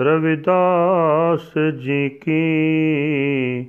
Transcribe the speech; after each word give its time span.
ਰਵਿਦਾਸ 0.00 1.78
ਜੀ 1.78 2.08
ਕੀ 2.08 3.66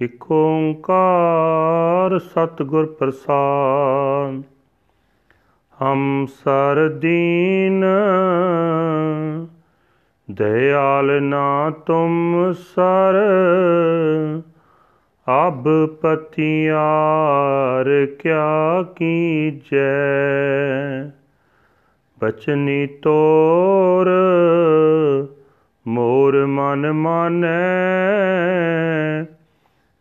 ਇਕ 0.00 0.32
ਓੰਕਾਰ 0.32 2.18
ਸਤਿਗੁਰ 2.18 2.86
ਪ੍ਰਸਾਦ। 2.86 4.57
ਹਮ 5.82 6.26
ਸਰ 6.26 6.88
ਦੀਨ 6.88 7.84
ਦਇਆਲ 10.30 11.22
ਨਾ 11.22 11.72
ਤੁਮ 11.86 12.52
ਸਰ, 12.52 13.14
ਅਬ 15.46 15.86
ਪਤਿਆਰ 15.86 18.06
ਕਿਆ 18.06 18.82
ਕੀਜੈ? 18.82 21.10
ਬਚਨੀ 22.20 22.86
ਤੋਰ, 22.86 24.10
ਮੋਰ 25.86 26.46
ਮਨ 26.46 26.92
ਮਾਨੈ, 26.92 27.48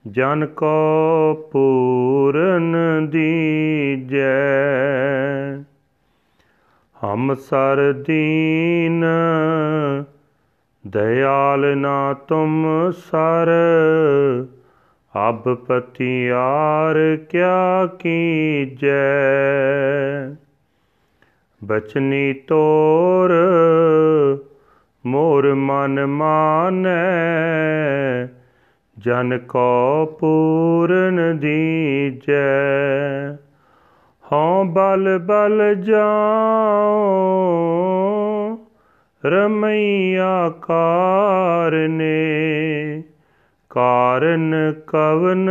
ਜਨ 0.08 0.46
ਕੋ 0.46 1.50
ਪੂਰਨ 1.52 2.76
ਦੀਜੈ। 3.10 5.37
ਹਮ 7.04 7.34
ਸਰ 7.34 7.94
ਦੀਨ, 7.94 9.06
ਦਇਆਲ 10.88 11.78
ਨਾ 11.78 12.14
ਤੁਮ 12.14 12.92
ਸਰ, 12.92 13.50
ਅਬ 15.30 15.54
ਪਤਿਆਰ 15.54 17.18
ਕਿਆ 17.30 17.86
ਕੀਜੈ? 17.86 19.10
ਬਚਨੀ 21.64 22.34
ਤੋਰ, 22.34 23.34
ਮੋਰ 25.06 25.54
ਮਨ 25.54 26.06
ਮਾਨੈ, 26.06 26.98
ਜਨ 29.00 29.38
ਕੋ 29.38 30.06
ਪੂਰਨ 30.20 31.38
ਦੀਜੈ। 31.40 32.68
ਹਉ 34.32 34.64
ਬਲ 34.64 35.20
ਬਲ 35.20 35.76
ਜਾਉ, 35.76 37.08
ਰਮਈਆ 39.26 40.50
ਕਾਰਨੇ 40.50 42.18
ਕਾਰਨ 43.70 44.74
ਕਵਨ 44.88 45.50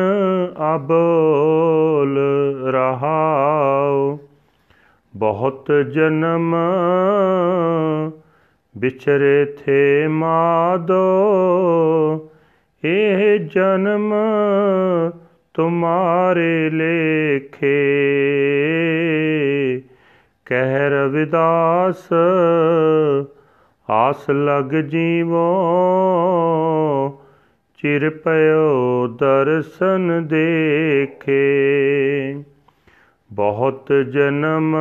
ਅਬੋਲ 0.74 2.18
ਰਹਾਉ। 2.66 4.18
ਬਹੁਤ 5.16 5.72
ਜਨਮ 5.72 6.56
ਵਿਚਰੇ 8.76 9.44
ਥੇ 9.44 10.08
ਮਾਦੋ। 10.08 11.04
ਇਹ 12.84 13.40
ਜਨਮ 13.40 14.14
ਤੁਮਾਰੇ 15.56 16.70
ਲੇਖੇ। 16.70 17.82
ਕਹਿ 20.44 20.90
ਰਵਿਦਾਸ 20.90 22.08
ਆਸ 23.90 24.30
ਲਗ 24.30 24.74
ਜੀਵੋ। 24.74 25.58
ਚਿਰ 27.78 28.10
ਪਇਓ 28.10 29.06
ਦਰਸ਼ਨ 29.06 30.26
ਦੇਖੇ। 30.26 31.56
ਬਹੁਤ 33.32 33.92
ਜਨਮ 33.92 34.76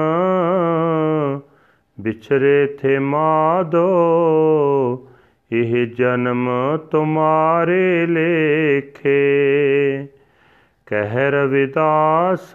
ਵਿਚਰੇ 2.00 2.78
ਥੇ 2.82 3.00
ਮਾਦੋ। 3.00 3.88
ਇਹ 5.52 5.88
ਜਨਮ 5.88 6.50
ਤੁਮਾਰੇ 6.92 8.06
ਲੇਖੇ। 8.06 9.46
ਕਹਿ 10.86 11.32
ਰਵਿਦਾਸ 11.32 12.54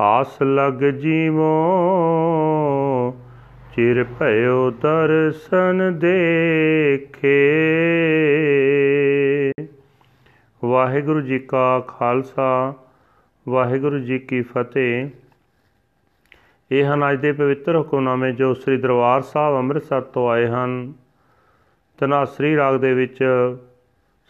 ਆਸ 0.00 0.42
ਲਗ 0.42 0.84
ਜੀਵੋ, 0.84 1.50
ਚਿਰ 3.76 4.04
ਭਇਓ 4.04 4.70
ਦਰਸ਼ਨ 4.70 5.98
ਦੇਖੇ। 5.98 7.36
ਵਾਹਿਗੁਰੂ 10.64 11.20
ਜੀ 11.20 11.38
ਕਾ 11.38 11.80
ਖਾਲਸਾ, 11.80 12.74
ਵਾਹਿਗੁਰੂ 13.48 13.98
ਜੀ 13.98 14.18
ਕੀ 14.18 14.42
ਫਤਿਹ। 14.42 15.08
ਇਹ 16.70 16.84
ਹਨ 16.84 17.12
ਅੱਜ 17.12 17.20
ਦੇ 17.20 17.32
ਪਵਿੱਤਰ 17.32 17.76
ਹੁਕਮਨਾਮੇ 17.76 18.32
ਜੋ 18.32 18.54
ਸ੍ਰੀ 18.54 18.76
ਦਰਬਾਰ 18.76 19.22
ਸਾਹਿਬ 19.22 19.56
ਅੰਮ੍ਰਿਤਸਰ 19.56 20.00
ਤੋਂ 20.00 20.30
ਆਏ 20.30 20.46
ਹਨ। 20.46 20.92
ਤਨਾਸਰੀ 21.98 22.56
ਰਾਗ 22.56 22.74
ਦੇ 22.74 22.94
ਵਿੱਚ 22.94 23.24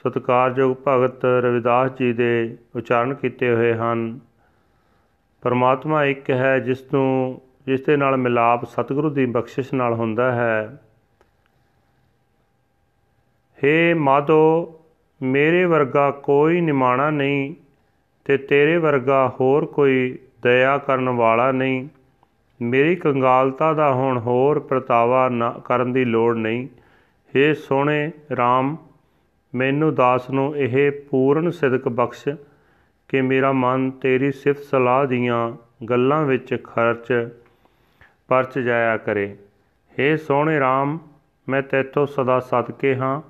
ਸਤਿਕਾਰਯੋਗ 0.06 0.77
ਭਗਤ 0.89 1.25
ਰਵਿਦਾਸ 1.25 1.91
ਜੀ 1.91 2.12
ਦੇ 2.12 2.56
ਉਚਾਰਨ 2.77 3.15
ਕੀਤੇ 3.15 3.55
ਹੋਏ 3.55 3.75
ਹਨ। 3.75 4.21
ਪਰਮਾਤਮਾ 5.43 6.05
ਇੱਕ 6.05 6.31
ਹੈ 6.31 6.59
ਜਿਸ 6.59 6.93
ਨੂੰ, 6.93 7.41
ਜਿਸ 7.67 7.84
ਦੇ 7.84 7.97
ਨਾਲ 7.97 8.17
ਮਿਲਾਪ 8.17 8.65
ਸਤਿਗੁਰੂ 8.65 9.11
ਦੀ 9.11 9.27
ਬਖਸ਼ਿਸ਼ 9.27 9.75
ਨਾਲ 9.75 9.94
ਹੁੰਦਾ 9.94 10.33
ਹੈ। 10.33 10.83
ਹੇ 13.65 13.94
ਮਾਧੋ, 13.94 14.75
ਮੇਰੇ 15.22 15.65
ਵਰਗਾ 15.65 16.11
ਕੋਈ 16.11 16.61
ਨਿਮਾਣਾ 16.61 17.11
ਨਹੀਂ 17.11 17.55
ਤੇ 18.25 18.37
ਤੇਰੇ 18.37 18.77
ਵਰਗਾ 18.77 19.33
ਹੋਰ 19.41 19.67
ਕੋਈ 19.67 20.19
ਦਇਆ 20.43 20.78
ਕਰਨ 20.78 21.09
ਵਾਲਾ 21.09 21.53
ਨਹੀਂ। 21.53 21.88
ਮੇਰੀ 22.62 22.97
ਕੰਗਾਲਤਾ 22.97 23.73
ਦਾ 23.73 23.93
ਹੁਣ 23.93 24.19
ਹੋਰ 24.19 24.59
ਪ੍ਰਤਾਵਾ 24.59 25.28
ਨਾ 25.28 25.50
ਕਰਨ 25.65 25.93
ਦੀ 25.93 26.05
ਲੋੜ 26.05 26.37
ਨਹੀਂ। 26.37 26.69
ਹੇ 27.37 27.55
ਸੋਹਣੇ 27.55 28.11
RAM 28.33 28.77
ਮੈਨੂੰ 29.56 29.94
ਦਾਸ 29.94 30.31
ਨੂੰ 30.31 30.56
ਇਹ 30.56 30.93
ਪੂਰਨ 31.11 31.50
ਸਿਦਕ 31.50 31.89
ਬਖਸ਼ 31.89 32.28
ਕਿ 33.09 33.21
ਮੇਰਾ 33.21 33.53
ਮਨ 33.53 33.91
ਤੇਰੀ 33.91 34.33
ਸਿਫਤ 34.33 34.62
ਸਲਾਹ 34.62 35.06
ਦੀਆਂ 35.06 35.53
ਗੱਲਾਂ 35.84 36.25
ਵਿੱਚ 36.25 36.59
ਖਰਚ, 36.65 37.28
ਪਰਚ 38.28 38.59
ਜਾਇਆ 38.59 38.97
ਕਰੇ। 38.97 39.37
हे 39.93 40.19
ਸੋਹਣੇ 40.19 40.59
RAM 40.59 40.99
ਮੈਂ 41.49 41.62
ਤੇਤੋਂ 41.62 42.06
ਸਦਾ 42.06 42.41
ਸਦਕੇ 42.41 42.97
ਹਾਂ। 42.97 43.22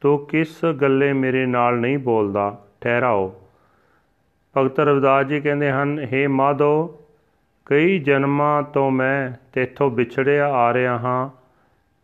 ਤੂੰ 0.00 0.26
ਕਿਸ 0.26 0.64
ਗੱਲੇ 0.64 1.12
ਮੇਰੇ 1.12 1.46
ਨਾਲ 1.46 1.76
ਨਹੀਂ 1.78 1.98
ਬੋਲਦਾ? 1.98 2.64
ਠਹਿਰਾਓ। 2.80 3.34
ਭਗਤ 4.56 4.80
ਰਵਿਦਾਸ 4.80 5.26
ਜੀ 5.26 5.40
ਕਹਿੰਦੇ 5.40 5.70
ਹਨ 5.70 6.06
हे 6.06 6.30
ਮਾਧੋ, 6.30 7.00
ਕਈ 7.66 7.98
ਜਨਮਾਂ 7.98 8.62
ਤੋਂ 8.62 8.90
ਮੈਂ 8.90 9.46
ਤੇਥੋਂ 9.52 9.90
ਵਿਛੜਿਆ 9.90 10.48
ਆ 10.48 10.74
ਰਿਹਾ 10.74 10.98
ਹਾਂ। 10.98 11.30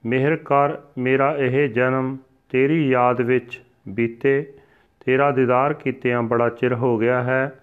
ਮਿਹਰ 0.08 0.36
ਕਰ, 0.36 0.78
ਮੇਰਾ 0.98 1.36
ਇਹ 1.38 1.68
ਜਨਮ 1.68 2.18
ਤੇਰੀ 2.54 2.88
ਯਾਦ 2.88 3.20
ਵਿੱਚ 3.20 3.62
ਬੀਤੇ, 3.88 4.52
ਤੇਰਾ 5.04 5.30
ਦੀਦਾਰ 5.30 5.72
ਕੀਤਿਆਂ 5.72 6.22
ਬੜਾ 6.22 6.48
ਚਿਰ 6.48 6.74
ਹੋ 6.74 6.98
ਗਿਆ 6.98 7.22
ਹੈ, 7.22 7.60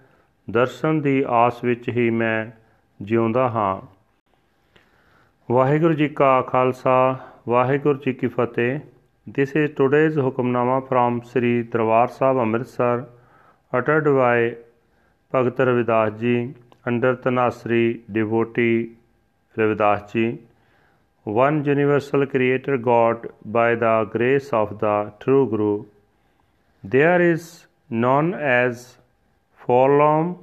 ਦਰਸ਼ਨ 0.50 1.00
ਦੀ 1.00 1.24
ਆਸ 1.28 1.64
ਵਿੱਚ 1.64 1.88
ਹੀ 1.88 2.10
ਮੈਂ 2.10 2.46
ਜਿਉਂਦਾ 3.02 3.48
ਹਾਂ। 3.48 3.86
ਵਾਹਿਗੁਰੂ 5.52 5.94
ਜੀ 5.94 6.08
ਕਾ 6.08 6.40
ਖਾਲਸਾ, 6.40 7.18
ਵਾਹਿਗੁਰੂ 7.48 7.98
ਜੀ 7.98 8.12
ਕੀ 8.12 8.26
ਫਤਿਹ। 8.26 8.80
This 9.34 9.56
is 9.56 9.72
today's 9.72 10.18
Hukamnama 10.18 10.78
from 10.78 11.20
Sri 11.24 11.62
Darbar 11.62 12.08
Sahib 12.08 12.38
Amritsar 12.38 13.04
uttered 13.72 14.06
by 14.06 14.54
Bhagat 15.34 15.60
Ravidas 15.60 16.12
ji 16.12 16.54
under 16.86 17.14
Dhanasari 17.14 18.00
devotee 18.10 18.94
Ravidas 19.58 20.14
ji. 20.14 20.38
One 21.24 21.64
universal 21.64 22.26
creator 22.26 22.76
God 22.76 23.28
by 23.44 23.74
the 23.74 24.08
grace 24.10 24.50
of 24.50 24.78
the 24.80 25.12
true 25.20 25.48
Guru. 25.48 25.84
There 26.82 27.20
is 27.20 27.66
none 27.88 28.34
as 28.34 28.96
forlorn 29.54 30.38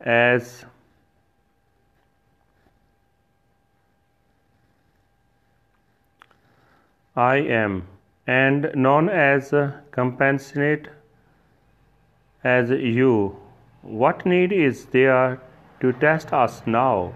as 0.00 0.64
I 7.16 7.36
am, 7.36 7.86
and 8.26 8.72
none 8.74 9.08
as 9.08 9.54
compassionate 9.92 10.88
as 12.42 12.70
you. 12.70 13.36
What 13.82 14.26
need 14.26 14.50
is 14.52 14.86
there 14.86 15.40
to 15.80 15.92
test 15.92 16.32
us 16.32 16.62
now? 16.66 17.12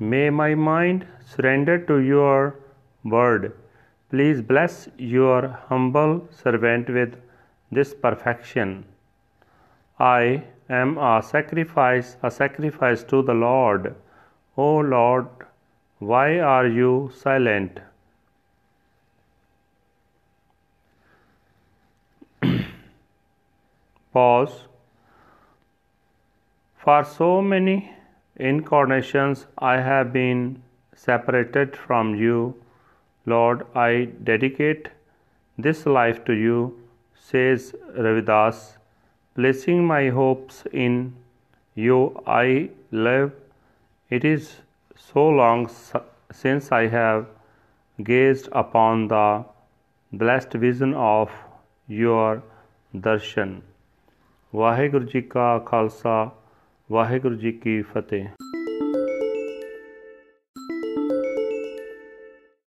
May 0.00 0.30
my 0.30 0.54
mind 0.54 1.06
surrender 1.34 1.78
to 1.86 1.98
your 1.98 2.58
word. 3.04 3.52
Please 4.10 4.40
bless 4.40 4.88
your 4.96 5.48
humble 5.68 6.26
servant 6.30 6.88
with 6.88 7.16
this 7.70 7.94
perfection. 7.94 8.84
I, 9.98 10.44
am 10.70 10.96
a 10.98 11.22
sacrifice, 11.22 12.16
a 12.22 12.30
sacrifice 12.30 13.02
to 13.04 13.22
the 13.22 13.34
Lord. 13.34 13.94
O 14.56 14.76
Lord, 14.78 15.26
why 15.98 16.38
are 16.38 16.66
you 16.66 17.10
silent? 17.14 17.80
Pause. 24.12 24.68
For 26.78 27.04
so 27.04 27.42
many 27.42 27.92
incarnations 28.36 29.46
I 29.58 29.80
have 29.80 30.12
been 30.12 30.62
separated 30.97 31.75
from 31.75 32.15
you. 32.15 32.55
Lord, 33.25 33.65
I 33.75 34.09
dedicate 34.23 34.89
this 35.57 35.85
life 35.85 36.23
to 36.25 36.33
you, 36.33 36.79
says 37.15 37.73
Ravidas. 37.97 38.77
Placing 39.35 39.85
my 39.87 40.09
hopes 40.09 40.63
in 40.71 41.15
you, 41.75 42.21
I 42.27 42.69
live. 42.91 43.31
It 44.09 44.25
is 44.25 44.57
so 44.95 45.27
long 45.29 45.69
since 46.31 46.71
I 46.71 46.87
have 46.87 47.25
gazed 48.03 48.49
upon 48.51 49.07
the 49.07 49.45
blessed 50.13 50.53
vision 50.53 50.93
of 50.93 51.31
your 51.87 52.41
darshan. 52.93 53.61
Waheguru 54.55 55.05
ji 55.11 55.21
ਕਾ 55.21 55.57
ਖਾਲਸਾ 55.67 56.29
ਵਾਹਿਗੁਰੂ 56.91 57.35
ਜੀ 57.35 57.51
ਕੀ 57.51 57.81
ਫਤਿਹ 57.81 58.27